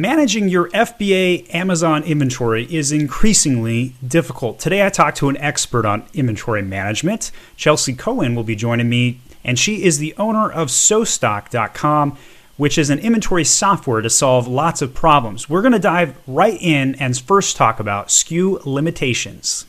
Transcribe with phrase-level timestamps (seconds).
[0.00, 4.58] Managing your FBA Amazon inventory is increasingly difficult.
[4.58, 7.30] Today, I talked to an expert on inventory management.
[7.54, 12.16] Chelsea Cohen will be joining me, and she is the owner of SoStocked.com,
[12.56, 15.50] which is an inventory software to solve lots of problems.
[15.50, 19.66] We're going to dive right in and first talk about SKU limitations.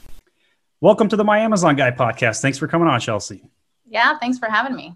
[0.80, 2.42] Welcome to the My Amazon Guy podcast.
[2.42, 3.44] Thanks for coming on, Chelsea.
[3.86, 4.96] Yeah, thanks for having me.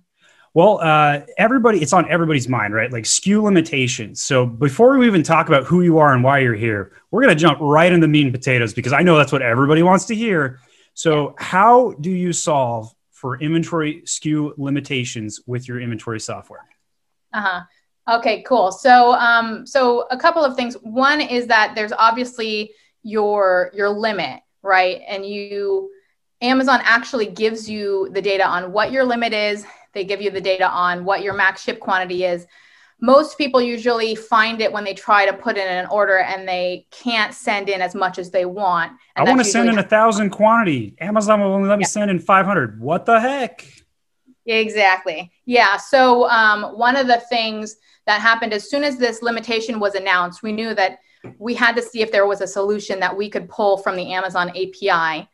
[0.56, 2.90] Well, uh, everybody, it's on everybody's mind, right?
[2.90, 4.24] Like SKU limitations.
[4.24, 7.36] So before we even talk about who you are and why you're here, we're going
[7.36, 10.16] to jump right into meat and potatoes because I know that's what everybody wants to
[10.16, 10.62] hear.
[10.94, 16.64] So, how do you solve for inventory SKU limitations with your inventory software?
[17.34, 18.18] Uh huh.
[18.18, 18.72] Okay, cool.
[18.72, 20.76] So, um, so a couple of things.
[20.76, 22.72] One is that there's obviously
[23.04, 25.02] your your limit, right?
[25.06, 25.92] And you
[26.42, 30.42] Amazon actually gives you the data on what your limit is they give you the
[30.42, 32.46] data on what your max ship quantity is.
[33.02, 36.88] Most people usually find it when they try to put in an order and they
[36.92, 38.94] can't send in as much as they want.
[39.16, 40.96] I want to send in a thousand quantity.
[41.00, 42.80] Amazon will only let me send in 500.
[42.80, 43.66] What the heck?
[44.46, 45.32] Exactly.
[45.46, 45.78] Yeah.
[45.78, 50.44] So, um, one of the things that happened as soon as this limitation was announced,
[50.44, 51.00] we knew that
[51.40, 54.14] we had to see if there was a solution that we could pull from the
[54.14, 55.28] Amazon API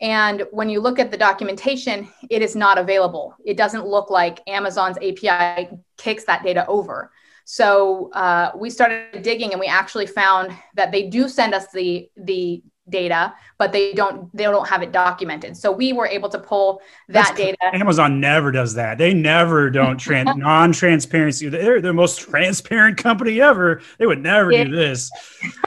[0.00, 3.34] and when you look at the documentation, it is not available.
[3.44, 7.10] It doesn't look like Amazon's API kicks that data over.
[7.44, 12.10] So uh, we started digging and we actually found that they do send us the,
[12.16, 15.56] the data, but they don't they don't have it documented.
[15.56, 17.56] So we were able to pull that That's, data.
[17.72, 18.98] Amazon never does that.
[18.98, 21.48] They never don't trans non-transparency.
[21.48, 23.82] They're the most transparent company ever.
[23.98, 25.10] They would never do this.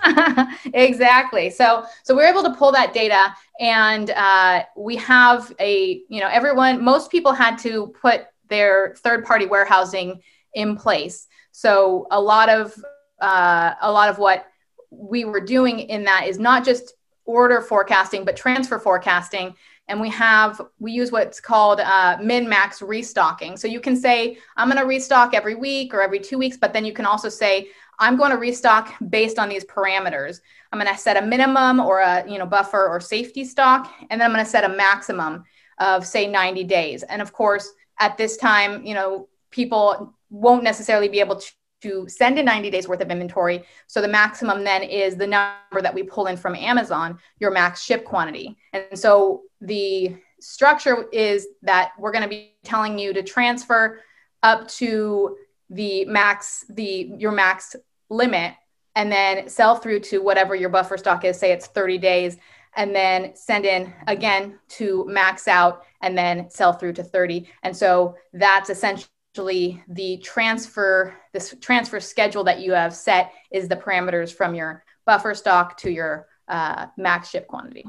[0.73, 1.49] exactly.
[1.49, 6.29] So so we're able to pull that data, and uh, we have a you know
[6.29, 6.83] everyone.
[6.83, 10.21] Most people had to put their third-party warehousing
[10.53, 11.27] in place.
[11.51, 12.73] So a lot of
[13.21, 14.45] uh, a lot of what
[14.91, 16.93] we were doing in that is not just
[17.29, 19.55] order forecasting, but transfer forecasting.
[19.87, 23.55] And we have, we use what's called uh, min max restocking.
[23.55, 26.73] So you can say, I'm going to restock every week or every two weeks, but
[26.73, 30.41] then you can also say, I'm going to restock based on these parameters.
[30.71, 34.19] I'm going to set a minimum or a you know buffer or safety stock, and
[34.19, 35.43] then I'm going to set a maximum
[35.79, 37.03] of say 90 days.
[37.03, 41.51] And of course, at this time, you know, people won't necessarily be able to
[41.81, 43.63] to send in 90 days worth of inventory.
[43.87, 47.83] So the maximum then is the number that we pull in from Amazon, your max
[47.83, 48.57] ship quantity.
[48.73, 54.01] And so the structure is that we're going to be telling you to transfer
[54.43, 55.35] up to
[55.69, 57.75] the max the your max
[58.09, 58.53] limit
[58.95, 62.37] and then sell through to whatever your buffer stock is say it's 30 days
[62.75, 67.75] and then send in again to max out and then sell through to 30 and
[67.75, 73.75] so that's essentially actually the transfer this transfer schedule that you have set is the
[73.75, 77.85] parameters from your buffer stock to your uh, max ship quantity.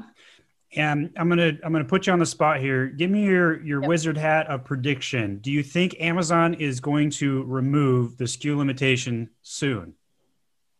[0.75, 2.87] And I'm gonna I'm gonna put you on the spot here.
[2.87, 3.89] Give me your your yep.
[3.89, 5.39] wizard hat of prediction.
[5.39, 9.95] Do you think Amazon is going to remove the SKU limitation soon?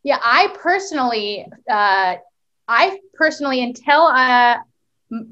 [0.03, 2.15] Yeah, I personally, uh,
[2.67, 4.57] I personally until uh,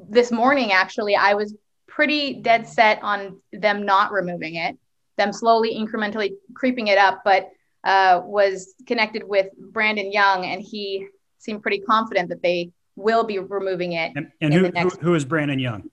[0.10, 1.56] this morning actually, I was
[1.88, 4.78] pretty dead set on them not removing it
[5.20, 7.50] them slowly, incrementally creeping it up, but
[7.84, 11.08] uh, was connected with Brandon Young, and he
[11.38, 14.12] seemed pretty confident that they will be removing it.
[14.16, 15.90] And, and who, who, who is Brandon Young?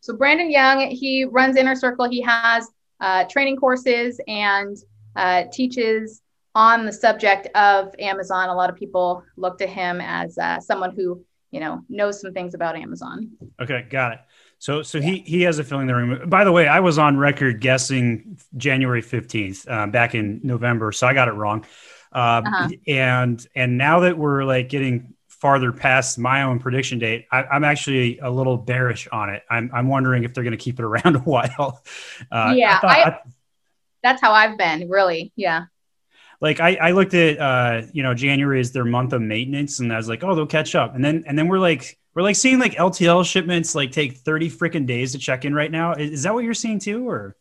[0.00, 2.10] So Brandon Young, he runs Inner Circle.
[2.10, 2.68] He has
[3.00, 4.76] uh, training courses and
[5.16, 6.20] uh, teaches
[6.54, 8.48] on the subject of Amazon.
[8.48, 12.32] A lot of people look to him as uh, someone who you know knows some
[12.32, 13.30] things about Amazon.
[13.60, 14.18] Okay, got it.
[14.64, 17.60] So, so he he has a feeling they're By the way, I was on record
[17.60, 21.66] guessing January fifteenth uh, back in November, so I got it wrong.
[22.14, 22.68] Uh, uh-huh.
[22.86, 27.62] And and now that we're like getting farther past my own prediction date, I, am
[27.62, 29.42] actually a little bearish on it.
[29.50, 31.84] I'm I'm wondering if they're going to keep it around a while.
[32.32, 33.18] Uh, yeah, I I, I,
[34.02, 34.88] that's how I've been.
[34.88, 35.66] Really, yeah.
[36.40, 39.92] Like I, I looked at uh, you know January is their month of maintenance, and
[39.92, 42.36] I was like, oh, they'll catch up, and then and then we're like we're like
[42.36, 45.92] seeing like LTL shipments like take 30 freaking days to check in right now.
[45.92, 47.36] Is, is that what you're seeing too or?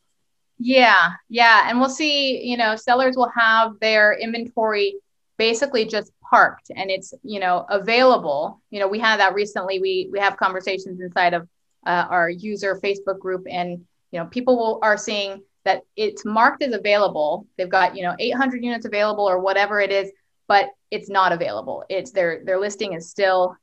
[0.57, 1.69] Yeah, yeah.
[1.69, 4.95] And we'll see, you know, sellers will have their inventory
[5.37, 8.61] basically just parked and it's, you know, available.
[8.69, 9.79] You know, we had that recently.
[9.79, 11.47] We we have conversations inside of
[11.85, 16.63] uh, our user Facebook group and, you know, people will, are seeing that it's marked
[16.63, 17.47] as available.
[17.57, 20.11] They've got, you know, 800 units available or whatever it is,
[20.47, 21.83] but it's not available.
[21.89, 23.57] It's their their listing is still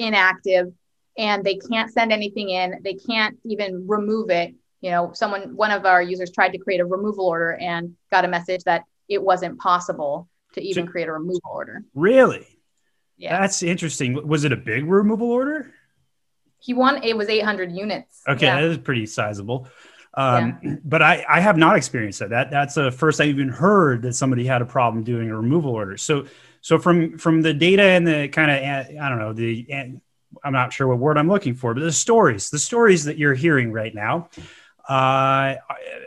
[0.00, 0.72] inactive
[1.18, 2.80] and they can't send anything in.
[2.82, 4.54] They can't even remove it.
[4.80, 8.24] You know, someone, one of our users tried to create a removal order and got
[8.24, 10.28] a message that it wasn't possible.
[10.54, 11.84] to even so, create a removal order.
[11.94, 12.46] Really?
[13.16, 13.38] Yeah.
[13.38, 14.26] That's interesting.
[14.26, 15.74] Was it a big removal order?
[16.58, 17.02] He won.
[17.02, 18.22] It was 800 units.
[18.26, 18.60] Okay, yeah.
[18.60, 19.68] that is pretty sizable.
[20.14, 20.76] Um, yeah.
[20.84, 22.30] But I, I have not experienced that.
[22.30, 25.72] That that's the first I even heard that somebody had a problem doing a removal
[25.72, 25.96] order.
[25.96, 26.26] So
[26.60, 28.58] so from from the data and the kind of
[29.02, 30.00] I don't know the
[30.44, 33.34] I'm not sure what word I'm looking for, but the stories, the stories that you're
[33.34, 34.28] hearing right now,
[34.88, 35.54] uh,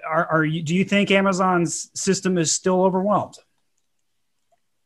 [0.07, 3.35] are, are you, do you think Amazon's system is still overwhelmed?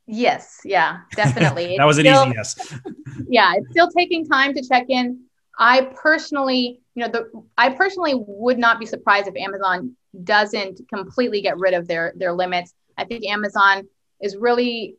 [0.05, 1.75] Yes, yeah, definitely.
[1.77, 2.73] that was an still, easy yes.
[3.29, 5.21] yeah, it's still taking time to check in.
[5.59, 11.41] I personally, you know, the I personally would not be surprised if Amazon doesn't completely
[11.41, 12.73] get rid of their their limits.
[12.97, 13.87] I think Amazon
[14.21, 14.95] is really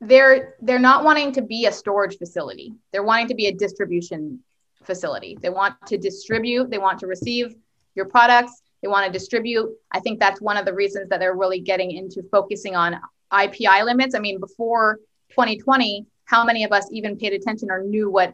[0.00, 2.74] they're they're not wanting to be a storage facility.
[2.92, 4.40] They're wanting to be a distribution
[4.82, 5.36] facility.
[5.40, 7.54] They want to distribute, they want to receive
[7.94, 9.70] your products, they want to distribute.
[9.92, 13.00] I think that's one of the reasons that they're really getting into focusing on
[13.32, 14.14] IPI limits.
[14.14, 14.98] I mean, before
[15.30, 18.32] 2020, how many of us even paid attention or knew what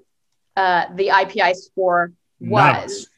[0.56, 3.08] uh, the IPI score was?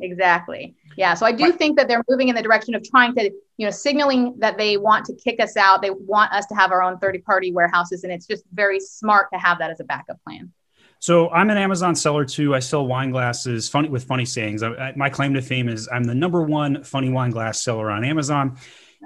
[0.00, 0.74] Exactly.
[0.96, 1.14] Yeah.
[1.14, 3.70] So I do think that they're moving in the direction of trying to, you know,
[3.70, 5.80] signaling that they want to kick us out.
[5.80, 8.04] They want us to have our own 30 party warehouses.
[8.04, 10.52] And it's just very smart to have that as a backup plan.
[10.98, 12.54] So I'm an Amazon seller too.
[12.54, 14.62] I sell wine glasses funny with funny sayings.
[14.62, 17.90] I, I, my claim to fame is I'm the number one funny wine glass seller
[17.90, 18.58] on Amazon.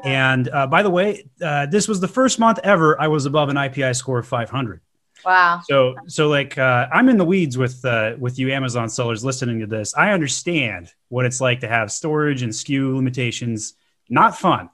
[0.02, 3.48] And uh, by the way, uh, this was the first month ever I was above
[3.48, 4.81] an IPI score of 500.
[5.25, 5.61] Wow.
[5.64, 9.61] So so like uh, I'm in the weeds with uh, with you Amazon sellers listening
[9.61, 9.94] to this.
[9.94, 13.75] I understand what it's like to have storage and SKU limitations.
[14.08, 14.70] Not fun.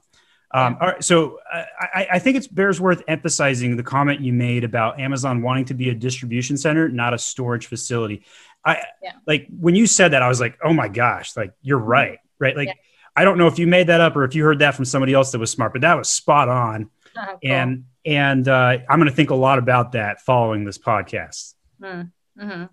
[0.53, 4.33] Um, all right, so uh, I, I, think it bears worth emphasizing the comment you
[4.33, 8.25] made about Amazon wanting to be a distribution center, not a storage facility.
[8.65, 9.13] I yeah.
[9.27, 11.89] like when you said that, I was like, oh my gosh, like you're mm-hmm.
[11.89, 12.57] right, right?
[12.57, 12.75] Like yeah.
[13.17, 15.15] I don't know if you made that up or if you heard that from somebody
[15.15, 16.91] else that was smart, but that was spot on.
[17.17, 17.53] Uh-huh, cool.
[17.53, 21.55] And and uh, I'm going to think a lot about that following this podcast.
[21.83, 22.65] Mm, mm-hmm.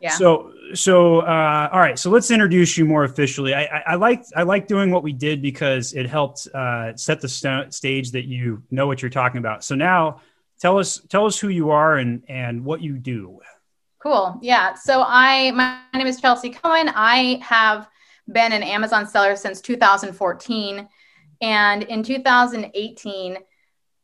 [0.00, 0.10] Yeah.
[0.12, 1.98] So so uh, all right.
[1.98, 3.54] So let's introduce you more officially.
[3.54, 7.20] I, I, I like I like doing what we did because it helped uh, set
[7.20, 9.62] the st- stage that you know what you're talking about.
[9.62, 10.22] So now
[10.58, 13.40] tell us tell us who you are and and what you do.
[14.02, 14.38] Cool.
[14.40, 14.72] Yeah.
[14.72, 16.90] So I my name is Chelsea Cohen.
[16.94, 17.86] I have
[18.32, 20.88] been an Amazon seller since 2014,
[21.42, 23.36] and in 2018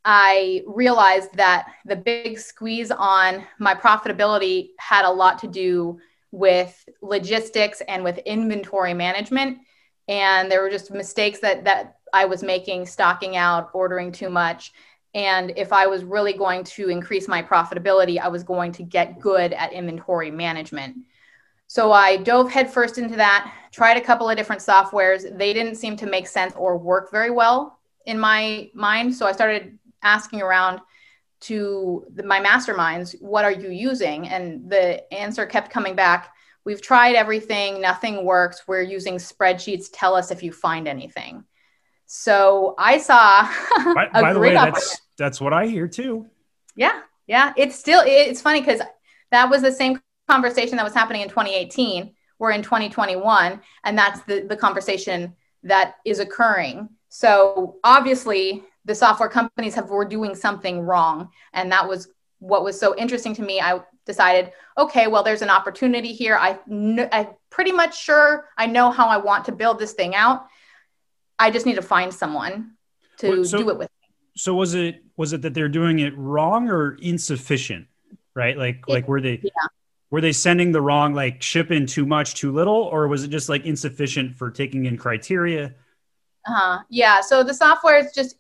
[0.09, 5.99] I realized that the big squeeze on my profitability had a lot to do
[6.31, 9.59] with logistics and with inventory management.
[10.07, 14.73] And there were just mistakes that, that I was making, stocking out, ordering too much.
[15.13, 19.19] And if I was really going to increase my profitability, I was going to get
[19.19, 20.99] good at inventory management.
[21.67, 25.37] So I dove headfirst into that, tried a couple of different softwares.
[25.37, 29.13] They didn't seem to make sense or work very well in my mind.
[29.13, 29.77] So I started
[30.07, 30.81] asking around
[31.41, 34.29] to the, my masterminds, what are you using?
[34.29, 36.33] And the answer kept coming back.
[36.65, 38.63] We've tried everything, nothing works.
[38.67, 39.87] We're using spreadsheets.
[39.93, 41.45] Tell us if you find anything.
[42.07, 43.43] So I saw.
[43.95, 46.27] by, by the way, that's that's what I hear too.
[46.75, 47.53] Yeah, yeah.
[47.57, 48.81] It's still it's funny because
[49.31, 52.15] that was the same conversation that was happening in 2018.
[52.39, 56.89] We're in 2021, and that's the the conversation that is occurring.
[57.09, 61.29] So obviously, the software companies have were doing something wrong.
[61.53, 63.61] And that was what was so interesting to me.
[63.61, 66.37] I decided okay well there's an opportunity here.
[66.37, 70.15] I kn- i'm pretty much sure i know how i want to build this thing
[70.15, 70.47] out.
[71.39, 72.77] I just need to find someone
[73.19, 73.91] to so, do it with.
[73.91, 74.09] me.
[74.37, 77.89] so was it was it that they're doing it wrong or insufficient
[78.37, 78.57] right?
[78.57, 79.51] Like it, like were they yeah.
[80.11, 82.77] were they sending the wrong like ship in too much too little?
[82.77, 85.75] Or was it just like insufficient for taking in criteria?
[86.47, 86.79] Uh-huh.
[86.89, 87.21] yeah.
[87.23, 88.37] So the software is just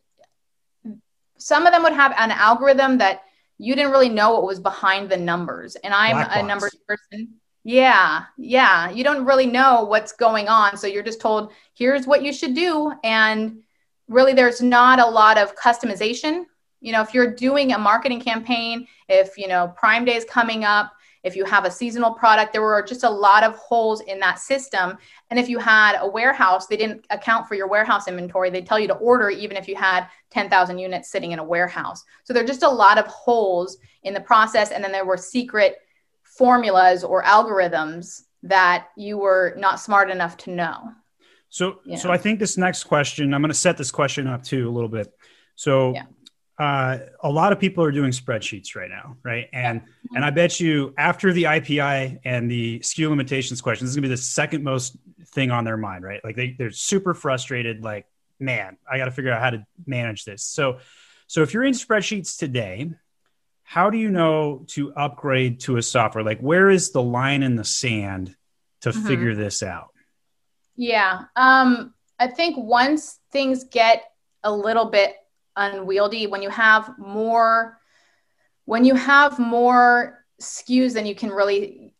[1.38, 3.22] some of them would have an algorithm that
[3.58, 5.76] you didn't really know what was behind the numbers.
[5.76, 6.48] And I'm Black a box.
[6.48, 7.34] numbers person.
[7.64, 8.90] Yeah, yeah.
[8.90, 10.76] You don't really know what's going on.
[10.76, 12.92] So you're just told, here's what you should do.
[13.02, 13.62] And
[14.08, 16.44] really, there's not a lot of customization.
[16.80, 20.64] You know, if you're doing a marketing campaign, if, you know, Prime Day is coming
[20.64, 20.92] up,
[21.26, 24.38] if you have a seasonal product, there were just a lot of holes in that
[24.38, 24.96] system.
[25.28, 28.48] And if you had a warehouse, they didn't account for your warehouse inventory.
[28.48, 32.04] They tell you to order even if you had 10,000 units sitting in a warehouse.
[32.22, 34.70] So there are just a lot of holes in the process.
[34.70, 35.78] And then there were secret
[36.22, 40.92] formulas or algorithms that you were not smart enough to know.
[41.48, 41.96] So, know?
[41.96, 44.70] so I think this next question, I'm going to set this question up too a
[44.70, 45.12] little bit.
[45.56, 46.04] So, yeah
[46.58, 49.48] uh, a lot of people are doing spreadsheets right now, right?
[49.52, 49.82] And
[50.14, 54.08] and I bet you after the IPI and the SKU limitations question, this is gonna
[54.08, 54.96] be the second most
[55.26, 56.24] thing on their mind, right?
[56.24, 58.06] Like they they're super frustrated, like,
[58.40, 60.42] man, I got to figure out how to manage this.
[60.42, 60.78] So
[61.26, 62.90] So if you're in spreadsheets today,
[63.62, 66.24] how do you know to upgrade to a software?
[66.24, 68.34] Like, where is the line in the sand
[68.82, 69.06] to mm-hmm.
[69.06, 69.88] figure this out?
[70.76, 71.24] Yeah.
[71.34, 74.04] Um, I think once things get
[74.44, 75.16] a little bit
[75.56, 77.78] unwieldy, when you have more,
[78.64, 81.94] when you have more SKUs than you can really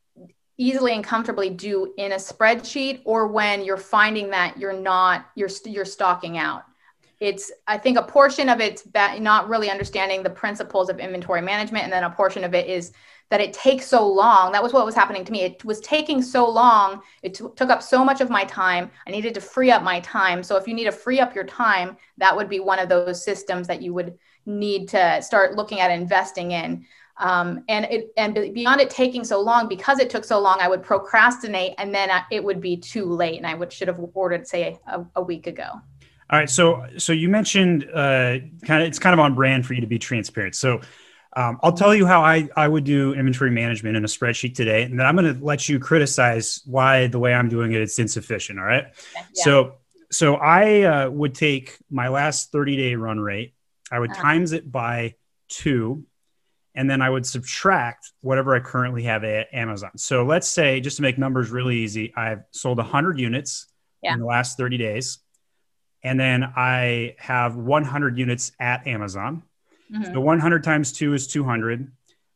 [0.58, 5.50] easily and comfortably do in a spreadsheet, or when you're finding that you're not you're
[5.64, 6.64] you're stocking out.
[7.20, 11.84] It's I think a portion of it's not really understanding the principles of inventory management,
[11.84, 12.92] and then a portion of it is
[13.30, 14.52] that it takes so long.
[14.52, 15.42] That was what was happening to me.
[15.42, 17.02] It was taking so long.
[17.22, 18.90] It t- took up so much of my time.
[19.06, 20.42] I needed to free up my time.
[20.42, 23.24] So if you need to free up your time, that would be one of those
[23.24, 24.16] systems that you would
[24.46, 26.86] need to start looking at investing in.
[27.18, 30.68] Um, and it and beyond it taking so long, because it took so long, I
[30.68, 34.46] would procrastinate, and then it would be too late, and I would should have ordered
[34.46, 35.64] say a, a week ago.
[36.28, 39.72] All right, so so you mentioned uh, kind of it's kind of on brand for
[39.72, 40.56] you to be transparent.
[40.56, 40.82] So
[41.36, 44.82] um, I'll tell you how I, I would do inventory management in a spreadsheet today,
[44.82, 47.98] and then I'm going to let you criticize why the way I'm doing it it's
[47.98, 48.58] insufficient.
[48.58, 48.86] All right.
[49.14, 49.22] Yeah.
[49.34, 49.74] So
[50.10, 53.54] so I uh, would take my last 30 day run rate,
[53.90, 54.22] I would uh-huh.
[54.22, 55.14] times it by
[55.48, 56.04] two,
[56.74, 59.90] and then I would subtract whatever I currently have at Amazon.
[59.96, 63.66] So let's say, just to make numbers really easy, I've sold 100 units
[64.02, 64.14] yeah.
[64.14, 65.18] in the last 30 days,
[66.02, 69.42] and then I have 100 units at Amazon.
[69.92, 70.12] Mm-hmm.
[70.12, 71.90] So 100 times two is 200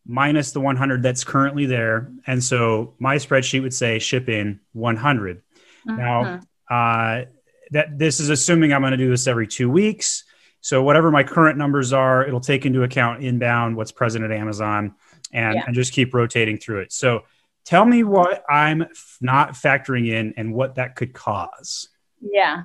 [0.06, 2.10] minus the 100 that's currently there.
[2.26, 5.42] And so my spreadsheet would say ship in 100.
[5.86, 5.96] Mm-hmm.
[5.96, 6.40] Now,
[6.70, 7.24] uh,
[7.72, 10.24] that this is assuming I'm going to do this every two weeks.
[10.60, 14.94] So whatever my current numbers are, it'll take into account inbound, what's present at Amazon,
[15.32, 15.64] and, yeah.
[15.66, 16.92] and just keep rotating through it.
[16.92, 17.22] So
[17.64, 21.88] tell me what I'm f- not factoring in and what that could cause.
[22.20, 22.64] Yeah.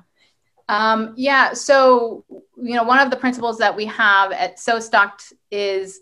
[0.68, 1.52] Um, yeah.
[1.52, 2.24] So,
[2.56, 6.00] you know, one of the principles that we have at So Stocked is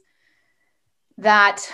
[1.19, 1.71] that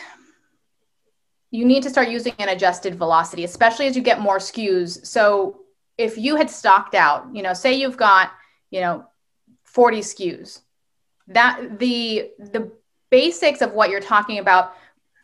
[1.51, 5.07] you need to start using an adjusted velocity, especially as you get more SKUs.
[5.07, 5.61] So,
[5.99, 8.33] if you had stocked out, you know, say you've got,
[8.71, 9.05] you know,
[9.65, 10.61] 40 SKUs,
[11.29, 12.73] that the the
[13.11, 14.75] basics of what you're talking about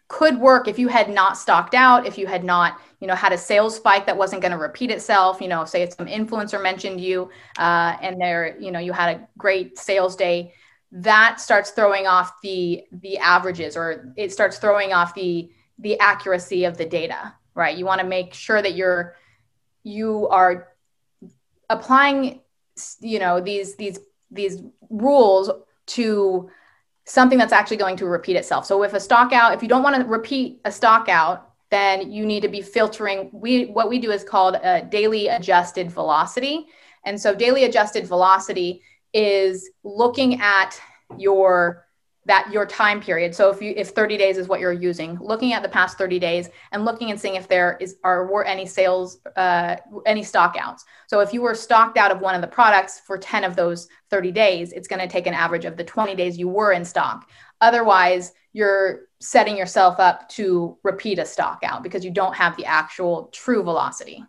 [0.08, 3.32] could work if you had not stocked out, if you had not, you know, had
[3.32, 5.40] a sales spike that wasn't going to repeat itself.
[5.40, 9.28] You know, say some influencer mentioned you, uh, and there, you know, you had a
[9.36, 10.52] great sales day.
[10.92, 16.64] That starts throwing off the the averages, or it starts throwing off the the accuracy
[16.64, 17.34] of the data.
[17.54, 17.76] Right?
[17.76, 19.16] You want to make sure that you're
[19.82, 20.68] you are
[21.68, 22.40] applying,
[23.00, 23.98] you know, these these
[24.30, 25.50] these rules
[25.86, 26.50] to
[27.06, 28.66] something that's actually going to repeat itself.
[28.66, 32.10] So if a stock out, if you don't want to repeat a stock out, then
[32.12, 33.30] you need to be filtering.
[33.32, 36.66] We what we do is called a daily adjusted velocity.
[37.04, 38.82] And so daily adjusted velocity
[39.12, 40.80] is looking at
[41.16, 41.85] your
[42.26, 43.34] that your time period.
[43.34, 46.18] So if you if 30 days is what you're using, looking at the past 30
[46.18, 50.56] days and looking and seeing if there is are were any sales uh, any stock
[50.58, 50.84] outs.
[51.06, 53.88] So if you were stocked out of one of the products for 10 of those
[54.10, 56.84] 30 days, it's going to take an average of the 20 days you were in
[56.84, 57.30] stock.
[57.60, 62.64] Otherwise, you're setting yourself up to repeat a stock out because you don't have the
[62.64, 64.24] actual true velocity.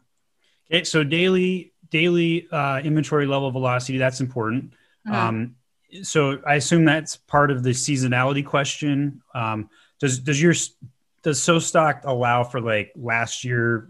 [0.70, 4.74] Okay, so daily daily uh, inventory level velocity that's important.
[5.08, 5.16] Mm-hmm.
[5.16, 5.56] Um,
[6.04, 9.22] so I assume that's part of the seasonality question.
[9.34, 10.54] Um, does does your
[11.24, 13.90] does So Stocked allow for like last year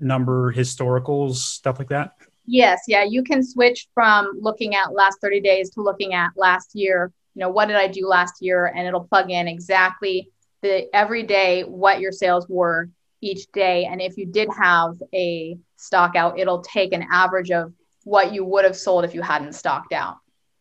[0.00, 2.14] number historicals stuff like that?
[2.46, 6.70] Yes, yeah, you can switch from looking at last 30 days to looking at last
[6.74, 7.12] year.
[7.34, 10.30] You know, what did I do last year and it'll plug in exactly
[10.62, 15.58] the every day what your sales were each day and if you did have a
[15.76, 17.72] stock out, it'll take an average of
[18.04, 20.16] what you would have sold if you hadn't stocked out.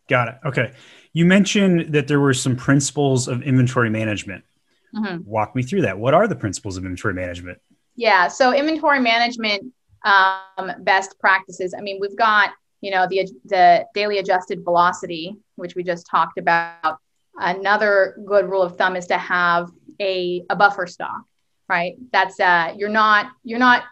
[0.09, 0.35] Got it.
[0.45, 0.73] Okay.
[1.13, 4.43] You mentioned that there were some principles of inventory management.
[4.95, 5.29] Mm-hmm.
[5.29, 5.97] Walk me through that.
[5.97, 7.59] What are the principles of inventory management?
[7.95, 8.27] Yeah.
[8.27, 9.71] So inventory management
[10.03, 11.73] um, best practices.
[11.77, 12.51] I mean, we've got
[12.81, 16.97] you know the the daily adjusted velocity, which we just talked about.
[17.37, 19.69] Another good rule of thumb is to have
[20.01, 21.23] a, a buffer stock,
[21.67, 21.95] right?
[22.11, 23.83] That's uh, you're not you're not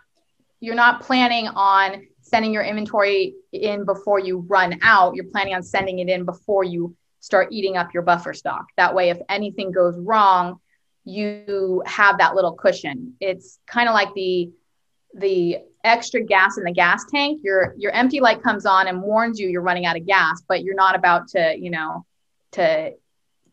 [0.60, 5.16] you're not planning on sending your inventory in before you run out.
[5.16, 8.68] You're planning on sending it in before you start eating up your buffer stock.
[8.78, 10.60] That way, if anything goes wrong,
[11.06, 13.14] you have that little cushion.
[13.20, 14.52] It's kind of like the
[15.14, 17.42] the extra gas in the gas tank.
[17.44, 20.64] Your your empty light comes on and warns you you're running out of gas, but
[20.64, 22.06] you're not about to, you know,
[22.54, 22.94] to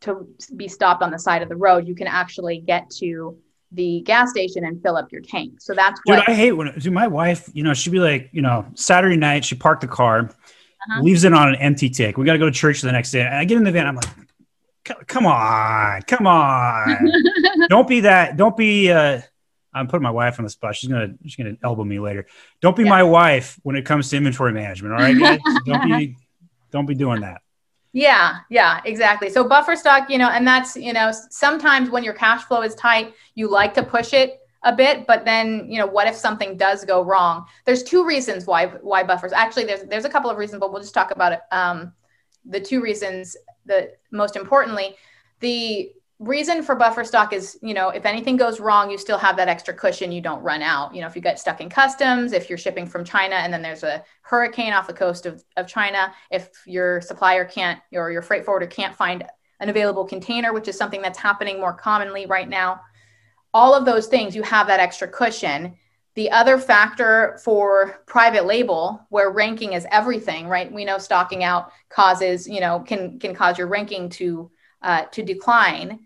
[0.01, 1.87] to be stopped on the side of the road.
[1.87, 3.37] You can actually get to
[3.71, 5.59] the gas station and fill up your tank.
[5.59, 8.29] So that's what Dude, I hate when dude, my wife, you know, she'd be like,
[8.31, 10.29] you know, Saturday night, she parked the car
[10.89, 11.01] uh-huh.
[11.01, 12.17] leaves it on an empty tank.
[12.17, 13.21] We got to go to church the next day.
[13.21, 13.87] And I get in the van.
[13.87, 17.11] I'm like, come on, come on.
[17.69, 18.37] don't be that.
[18.37, 18.91] Don't be.
[18.91, 19.21] Uh,
[19.73, 20.75] I'm putting my wife on the spot.
[20.75, 22.27] She's gonna she's gonna elbow me later.
[22.61, 22.89] Don't be yeah.
[22.89, 24.93] my wife when it comes to inventory management.
[24.93, 26.15] All right, don't be
[26.71, 27.41] don't be doing that.
[27.95, 29.29] Yeah, yeah, exactly.
[29.29, 32.75] So buffer stock, you know, and that's you know sometimes when your cash flow is
[32.75, 36.57] tight, you like to push it a bit, but then you know what if something
[36.57, 37.45] does go wrong?
[37.63, 39.31] There's two reasons why why buffers.
[39.31, 41.39] Actually, there's there's a couple of reasons, but we'll just talk about it.
[41.53, 41.93] Um,
[42.43, 43.37] the two reasons.
[43.67, 44.95] The most importantly,
[45.39, 49.35] the reason for buffer stock is you know if anything goes wrong you still have
[49.37, 50.11] that extra cushion.
[50.11, 50.95] You don't run out.
[50.95, 53.61] You know if you get stuck in customs if you're shipping from china and then
[53.61, 58.21] there's a hurricane off the coast of, of china if your supplier can't or your
[58.21, 59.25] freight forwarder can't find
[59.59, 62.79] an available container which is something that's happening more commonly right now
[63.55, 65.75] all of those things you have that extra cushion.
[66.15, 70.71] The other factor for private label where ranking is everything right?
[70.71, 74.51] We know stocking out causes you know can can cause your ranking to
[74.85, 75.99] uh, to decline.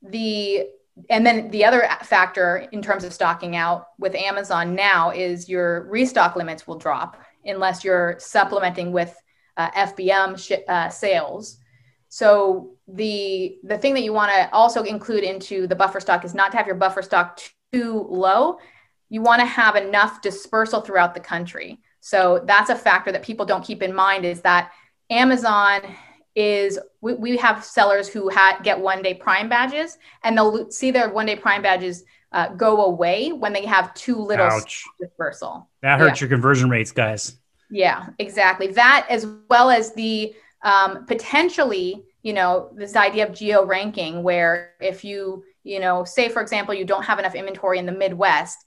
[0.00, 0.66] The
[1.08, 5.88] and then the other factor in terms of stocking out with Amazon now is your
[5.90, 9.14] restock limits will drop unless you're supplementing with
[9.56, 11.58] uh, FBM sh- uh, sales.
[12.08, 16.34] So the the thing that you want to also include into the buffer stock is
[16.34, 17.40] not to have your buffer stock
[17.72, 18.58] too low.
[19.08, 21.80] You want to have enough dispersal throughout the country.
[22.00, 24.72] So that's a factor that people don't keep in mind is that
[25.10, 25.80] Amazon
[26.34, 30.90] is we, we have sellers who ha- get one day prime badges and they'll see
[30.90, 34.84] their one day prime badges uh, go away when they have too little Ouch.
[35.00, 35.68] dispersal.
[35.82, 36.24] That hurts yeah.
[36.24, 37.36] your conversion rates, guys.
[37.70, 38.68] Yeah, exactly.
[38.68, 44.72] That as well as the um, potentially, you know, this idea of geo ranking, where
[44.80, 48.58] if you, you know, say for example, you don't have enough inventory in the Midwest,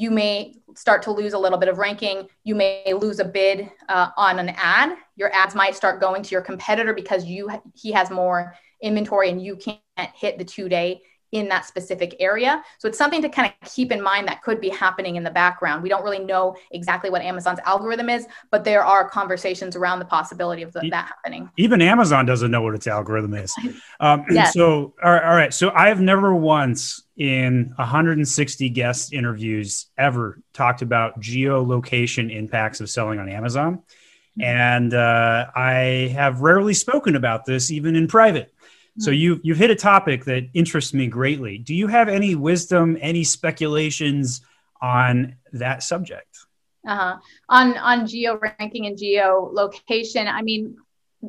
[0.00, 2.26] you may start to lose a little bit of ranking.
[2.42, 4.96] You may lose a bid uh, on an ad.
[5.16, 9.44] Your ads might start going to your competitor because you he has more inventory and
[9.44, 9.78] you can't
[10.14, 12.62] hit the two day in that specific area.
[12.78, 15.30] So it's something to kind of keep in mind that could be happening in the
[15.30, 15.82] background.
[15.82, 20.04] We don't really know exactly what Amazon's algorithm is, but there are conversations around the
[20.04, 21.50] possibility of the, that happening.
[21.56, 23.54] Even Amazon doesn't know what its algorithm is.
[24.00, 24.54] Um, yes.
[24.54, 25.52] So, all right, all right.
[25.52, 33.18] So I've never once in 160 guest interviews ever talked about geolocation impacts of selling
[33.18, 33.82] on Amazon.
[34.38, 34.42] Mm-hmm.
[34.42, 38.54] And uh, I have rarely spoken about this even in private.
[39.00, 39.16] So hmm.
[39.16, 41.58] you you've hit a topic that interests me greatly.
[41.58, 44.42] Do you have any wisdom, any speculations
[44.80, 46.38] on that subject?
[46.86, 47.16] Uh-huh.
[47.48, 50.76] On on geo ranking and geo location, I mean,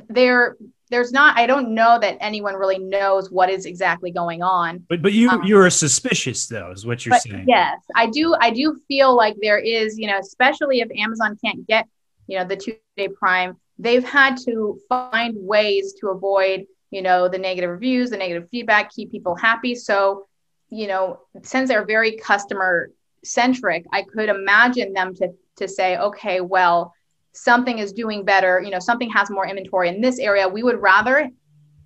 [0.09, 0.55] there
[0.89, 1.37] there's not.
[1.37, 4.85] I don't know that anyone really knows what is exactly going on.
[4.89, 7.45] But but you um, you're suspicious though, is what you're saying.
[7.47, 8.35] Yes, I do.
[8.39, 11.87] I do feel like there is, you know, especially if Amazon can't get,
[12.27, 17.27] you know, the two day Prime, they've had to find ways to avoid you know
[17.27, 19.75] the negative reviews the negative feedback keep people happy.
[19.75, 20.27] So
[20.69, 22.91] you know since they're very customer
[23.23, 26.93] centric i could imagine them to to say okay well
[27.33, 28.61] something is doing better.
[28.61, 30.47] You know something has more inventory in this area.
[30.47, 31.29] We would rather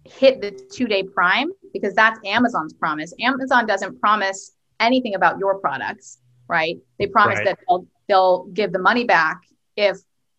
[0.06, 3.14] hit the two day prime because that's amazon's promise.
[3.20, 6.78] Amazon doesn't promise anything about your products right?
[7.00, 7.46] They promise right.
[7.46, 9.42] that they'll, they'll give the money back
[9.76, 9.98] if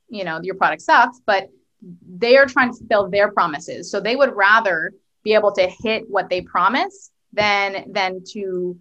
[0.09, 1.49] you know your product sucks but
[1.83, 3.91] they are trying to fulfill their promises.
[3.91, 4.93] So they would rather
[5.25, 8.79] be able to hit what they promise than than to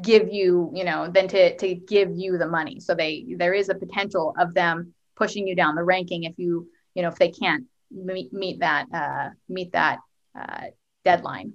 [0.00, 2.80] give you, you know, than to to give you the money.
[2.80, 6.68] So they there is a potential of them pushing you down the ranking if you,
[6.94, 9.98] you know, if they can't meet, meet that uh, meet that
[10.38, 10.66] uh,
[11.04, 11.54] deadline.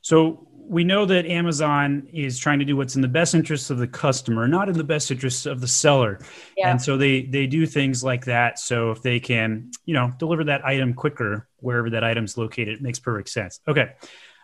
[0.00, 3.78] So we know that Amazon is trying to do what's in the best interests of
[3.78, 6.20] the customer, not in the best interests of the seller.
[6.56, 6.70] Yeah.
[6.70, 8.58] And so they they do things like that.
[8.58, 12.82] So if they can, you know, deliver that item quicker wherever that item's located, it
[12.82, 13.60] makes perfect sense.
[13.66, 13.94] Okay.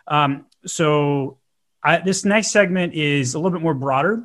[0.07, 1.37] Um, so
[1.83, 4.17] I, this next segment is a little bit more broader.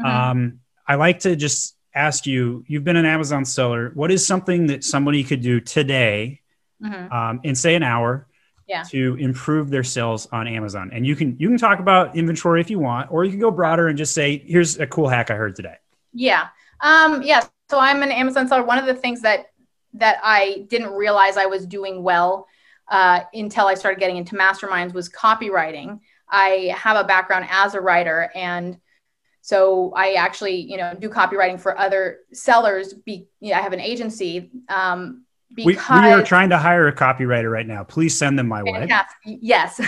[0.00, 0.06] Mm-hmm.
[0.06, 3.92] Um, I like to just ask you, you've been an Amazon seller.
[3.94, 6.40] What is something that somebody could do today
[6.82, 7.12] mm-hmm.
[7.12, 8.26] um, in say an hour
[8.72, 8.82] yeah.
[8.84, 10.90] to improve their sales on Amazon.
[10.92, 13.50] And you can you can talk about inventory if you want, or you can go
[13.50, 15.76] broader and just say, here's a cool hack I heard today.
[16.14, 16.48] Yeah.
[16.80, 17.44] Um, yeah.
[17.70, 18.64] So I'm an Amazon seller.
[18.64, 19.46] One of the things that
[19.94, 22.48] that I didn't realize I was doing well
[22.88, 26.00] uh, until I started getting into masterminds was copywriting.
[26.30, 28.78] I have a background as a writer and
[29.42, 32.94] so I actually, you know, do copywriting for other sellers.
[32.94, 35.24] Be, you know, I have an agency, um,
[35.56, 37.84] we, we, are trying to hire a copywriter right now.
[37.84, 38.86] Please send them my way.
[39.24, 39.80] Yes.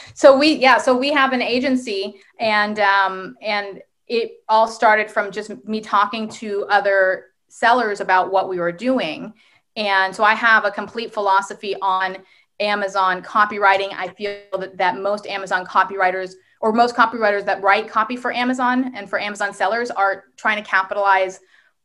[0.14, 5.30] so we yeah, so we have an agency and um and it all started from
[5.30, 9.32] just me talking to other sellers about what we were doing
[9.76, 12.18] And so I have a complete philosophy on
[12.60, 13.92] Amazon copywriting.
[13.92, 18.92] I feel that, that most Amazon copywriters or most copywriters that write copy for Amazon
[18.94, 21.40] and for Amazon sellers are trying to capitalize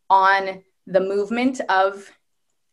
[0.10, 2.10] on the movement of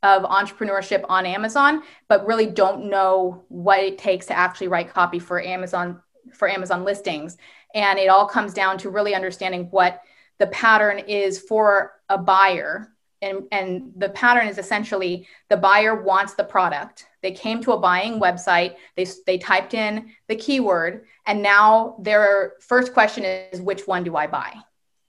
[0.03, 5.19] of entrepreneurship on Amazon, but really don't know what it takes to actually write copy
[5.19, 6.01] for Amazon
[6.35, 7.37] for Amazon listings.
[7.75, 10.03] And it all comes down to really understanding what
[10.39, 12.93] the pattern is for a buyer.
[13.23, 17.07] And, and the pattern is essentially the buyer wants the product.
[17.23, 22.55] They came to a buying website, they, they typed in the keyword, and now their
[22.61, 24.55] first question is, which one do I buy?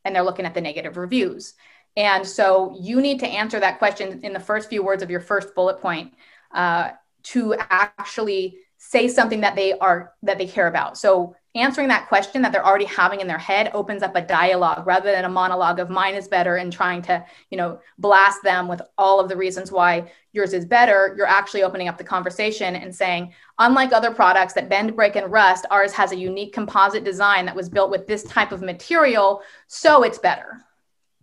[0.05, 1.53] And they're looking at the negative reviews.
[1.97, 5.19] And so you need to answer that question in the first few words of your
[5.19, 6.13] first bullet point
[6.53, 6.91] uh,
[7.23, 10.99] to actually say something that they are that they care about.
[10.99, 14.85] So answering that question that they're already having in their head opens up a dialogue
[14.85, 18.67] rather than a monologue of mine is better and trying to, you know, blast them
[18.67, 21.15] with all of the reasons why yours is better.
[21.17, 25.31] You're actually opening up the conversation and saying, unlike other products that bend, break, and
[25.31, 29.41] rust, ours has a unique composite design that was built with this type of material,
[29.65, 30.63] so it's better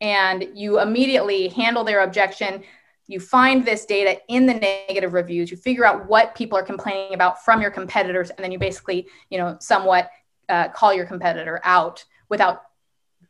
[0.00, 2.62] and you immediately handle their objection.
[3.06, 5.50] You find this data in the negative reviews.
[5.50, 9.08] You figure out what people are complaining about from your competitors and then you basically
[9.30, 10.10] you know somewhat
[10.48, 12.62] uh, call your competitor out without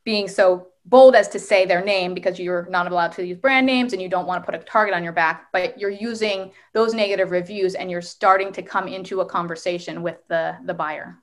[0.05, 3.65] being so bold as to say their name because you're not allowed to use brand
[3.65, 6.53] names and you don't want to put a target on your back but you're using
[6.75, 11.19] those negative reviews and you're starting to come into a conversation with the the buyer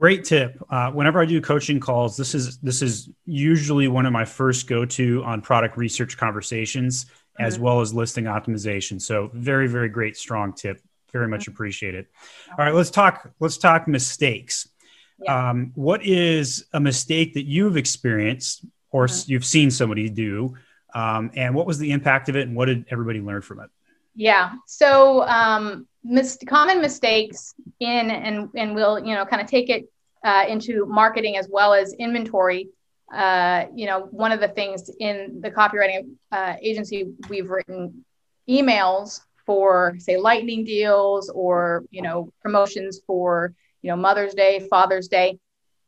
[0.00, 0.58] Great tip.
[0.70, 4.66] Uh, whenever I do coaching calls, this is this is usually one of my first
[4.66, 7.44] go to on product research conversations, mm-hmm.
[7.44, 8.98] as well as listing optimization.
[9.00, 10.80] So very very great strong tip.
[11.12, 11.50] Very much mm-hmm.
[11.50, 12.08] appreciate it.
[12.48, 13.30] All right, let's talk.
[13.40, 14.66] Let's talk mistakes.
[15.22, 15.50] Yeah.
[15.50, 19.30] Um, what is a mistake that you've experienced or mm-hmm.
[19.30, 20.56] you've seen somebody do,
[20.94, 23.68] um, and what was the impact of it, and what did everybody learn from it?
[24.14, 24.52] Yeah.
[24.66, 29.88] So um, mis- common mistakes in and and we'll you know kind of take it
[30.24, 32.68] uh, into marketing as well as inventory.
[33.14, 38.04] Uh, you know, one of the things in the copywriting uh, agency, we've written
[38.48, 45.08] emails for say lightning deals or you know promotions for you know Mother's Day, Father's
[45.08, 45.38] Day,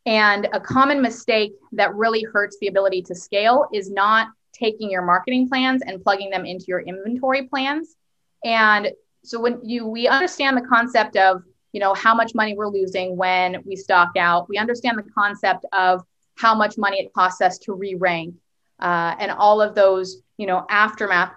[0.07, 5.03] and a common mistake that really hurts the ability to scale is not taking your
[5.03, 7.97] marketing plans and plugging them into your inventory plans.
[8.45, 8.91] And
[9.25, 13.17] so when you we understand the concept of you know how much money we're losing
[13.17, 14.49] when we stock out.
[14.49, 16.03] We understand the concept of
[16.37, 18.35] how much money it costs us to re-rank
[18.79, 21.33] uh, and all of those you know aftermath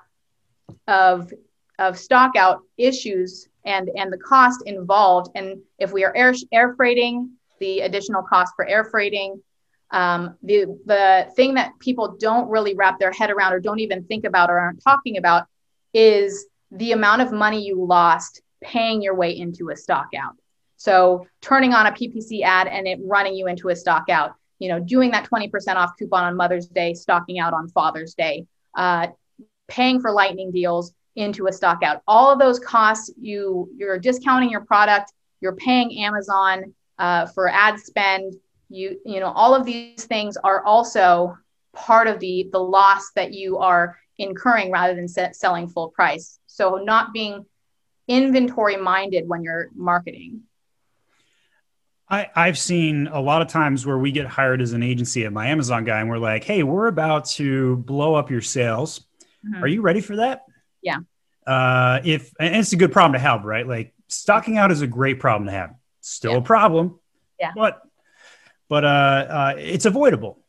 [0.87, 1.31] of
[1.79, 5.31] of stock out issues and and the cost involved.
[5.35, 9.41] And if we are air, air freighting the additional cost for air freighting
[9.91, 14.03] um, the the thing that people don't really wrap their head around or don't even
[14.03, 15.47] think about or aren't talking about
[15.93, 20.35] is the amount of money you lost paying your way into a stock out.
[20.77, 24.69] So turning on a PPC ad and it running you into a stock out, you
[24.69, 29.07] know, doing that 20% off coupon on Mother's Day, stocking out on Father's Day, uh,
[29.67, 32.01] paying for lightning deals into a stock out.
[32.07, 37.79] All of those costs, you you're discounting your product, you're paying Amazon uh, for ad
[37.79, 38.35] spend.
[38.69, 41.37] You you know all of these things are also
[41.73, 46.39] part of the the loss that you are incurring rather than selling full price.
[46.47, 47.45] So not being
[48.07, 50.41] inventory minded when you're marketing.
[52.07, 55.33] I, I've seen a lot of times where we get hired as an agency at
[55.33, 58.99] my Amazon guy, and we're like, "Hey, we're about to blow up your sales.
[59.45, 59.63] Mm-hmm.
[59.63, 60.43] Are you ready for that?"
[60.83, 60.99] Yeah.
[61.47, 63.67] Uh, if and it's a good problem to have, right?
[63.67, 65.73] Like stocking out is a great problem to have.
[66.01, 66.37] Still yeah.
[66.37, 66.99] a problem.
[67.39, 67.51] Yeah.
[67.55, 67.81] But
[68.69, 70.39] but uh, uh, it's avoidable.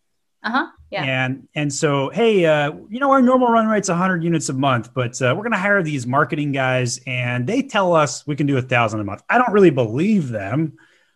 [0.43, 0.67] Uh huh.
[0.91, 1.03] Yeah.
[1.03, 4.95] And and so, hey, uh, you know, our normal run rate's 100 units a month,
[4.95, 8.47] but uh, we're going to hire these marketing guys, and they tell us we can
[8.47, 9.23] do a thousand a month.
[9.29, 10.75] I don't really believe them,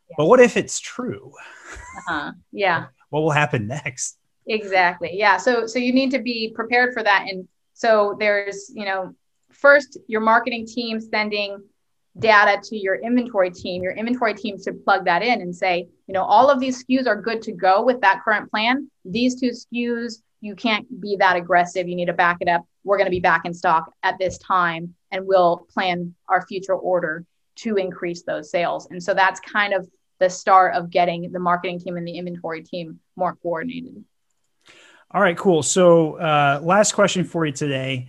[0.08, 0.14] yeah.
[0.18, 1.32] but what if it's true?
[1.72, 2.32] Uh-huh.
[2.52, 2.86] Yeah.
[3.10, 4.18] what will happen next?
[4.46, 5.10] Exactly.
[5.12, 5.36] Yeah.
[5.36, 9.14] So so you need to be prepared for that, and so there's you know,
[9.52, 11.62] first your marketing team sending
[12.18, 16.14] data to your inventory team, your inventory team should plug that in and say, you
[16.14, 18.90] know, all of these SKUs are good to go with that current plan.
[19.04, 21.88] These two SKUs, you can't be that aggressive.
[21.88, 22.64] You need to back it up.
[22.84, 26.74] We're going to be back in stock at this time, and we'll plan our future
[26.74, 27.24] order
[27.56, 28.88] to increase those sales.
[28.90, 32.62] And so that's kind of the start of getting the marketing team and the inventory
[32.62, 34.04] team more coordinated.
[35.12, 35.62] All right, cool.
[35.62, 38.08] So, uh, last question for you today.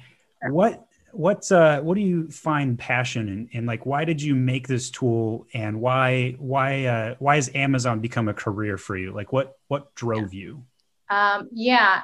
[0.49, 4.67] What what uh, what do you find passion in, and like why did you make
[4.67, 9.11] this tool and why why uh, why has Amazon become a career for you?
[9.11, 10.63] Like what what drove you?
[11.09, 12.01] Um, yeah,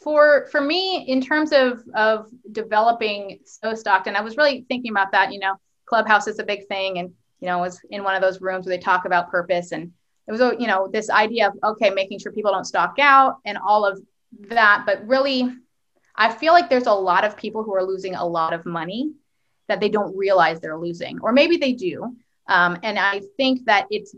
[0.00, 4.90] for for me, in terms of of developing So Stocked, and I was really thinking
[4.90, 5.32] about that.
[5.32, 5.54] You know,
[5.86, 8.66] Clubhouse is a big thing, and you know, I was in one of those rooms
[8.66, 9.92] where they talk about purpose, and
[10.26, 13.58] it was you know this idea of okay, making sure people don't stock out and
[13.58, 14.00] all of
[14.48, 14.84] that.
[14.86, 15.50] But really,
[16.16, 19.12] I feel like there's a lot of people who are losing a lot of money
[19.68, 22.16] that they don't realize they're losing, or maybe they do.
[22.48, 24.14] Um, and I think that it's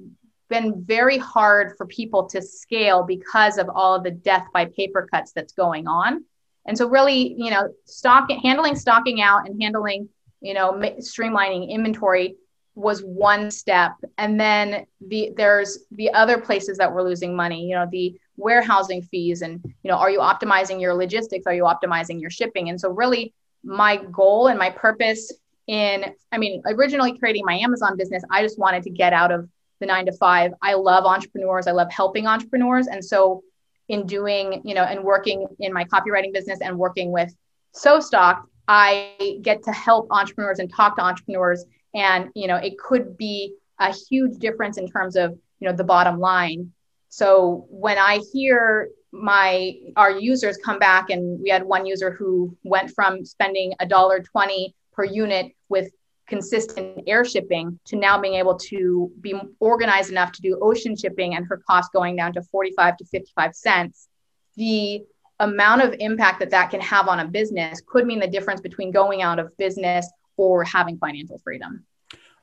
[0.48, 5.06] been very hard for people to scale because of all of the death by paper
[5.10, 6.24] cuts that's going on.
[6.66, 10.08] And so, really, you know, stock handling stocking out and handling,
[10.40, 12.36] you know, streamlining inventory
[12.74, 17.74] was one step and then the there's the other places that we're losing money you
[17.74, 21.46] know the warehousing fees and you know are you optimizing your logistics?
[21.46, 22.68] Are you optimizing your shipping?
[22.68, 25.32] And so really my goal and my purpose
[25.68, 29.48] in i mean originally creating my amazon business i just wanted to get out of
[29.78, 31.66] the 9 to 5 i love entrepreneurs.
[31.66, 32.86] I love helping entrepreneurs.
[32.86, 33.42] And so
[33.88, 37.34] in doing you know and working in my copywriting business and working with
[37.72, 41.64] So Stocked i get to help entrepreneurs and talk to entrepreneurs.
[41.94, 45.84] And you know it could be a huge difference in terms of you know the
[45.84, 46.72] bottom line
[47.12, 52.56] so when i hear my our users come back and we had one user who
[52.64, 55.90] went from spending a dollar 20 per unit with
[56.26, 61.34] consistent air shipping to now being able to be organized enough to do ocean shipping
[61.34, 64.08] and her cost going down to 45 to 55 cents
[64.56, 65.02] the
[65.40, 68.90] amount of impact that that can have on a business could mean the difference between
[68.90, 71.84] going out of business or having financial freedom.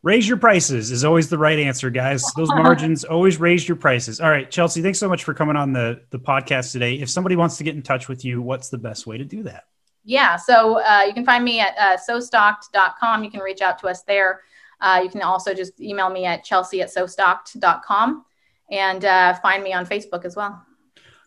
[0.01, 2.23] Raise your prices is always the right answer, guys.
[2.38, 4.21] Those margins always raise your prices.
[4.21, 6.95] All right, Chelsea, thanks so much for coming on the the podcast today.
[6.95, 9.43] If somebody wants to get in touch with you, what's the best way to do
[9.43, 9.65] that?
[10.05, 13.23] Yeah, so uh, you can find me at uh, sostocked.com.
[13.25, 14.41] You can reach out to us there.
[14.79, 18.25] Uh, you can also just email me at chelsea at sostocked.com
[18.71, 20.65] and uh, find me on Facebook as well.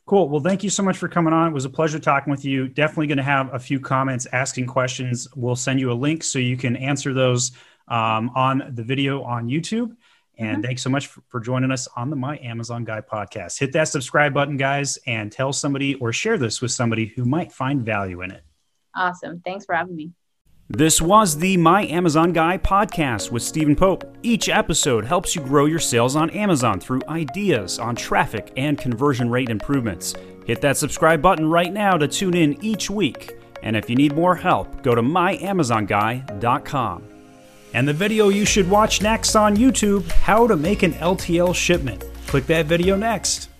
[0.07, 0.29] Cool.
[0.29, 1.49] Well, thank you so much for coming on.
[1.49, 2.67] It was a pleasure talking with you.
[2.67, 5.29] Definitely going to have a few comments asking questions.
[5.37, 7.53] We'll send you a link so you can answer those
[7.89, 9.97] um, on the video on YouTube.
[10.39, 10.63] And mm-hmm.
[10.63, 13.59] thanks so much for, for, joining us on the My Amazon Guy podcast.
[13.59, 17.53] Hit that subscribe button, guys, and tell somebody or share this with somebody who might
[17.53, 18.43] find value in it.
[18.95, 19.41] Awesome.
[19.45, 20.13] Thanks for having me.
[20.69, 24.17] This was the My Amazon Guy podcast with Stephen Pope.
[24.23, 29.29] Each episode helps you grow your sales on Amazon through ideas on traffic and conversion
[29.29, 30.15] rate improvements.
[30.47, 33.37] Hit that subscribe button right now to tune in each week.
[33.63, 37.12] And if you need more help, go to myamazonguy.com.
[37.75, 42.05] And the video you should watch next on YouTube How to Make an LTL Shipment.
[42.27, 43.52] Click that video next.